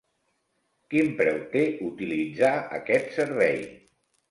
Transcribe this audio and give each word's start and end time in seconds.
Quin 0.93 1.11
preu 1.19 1.37
té 1.51 1.63
utilitzar 1.89 2.51
aquest 2.81 3.15
servei? 3.21 3.63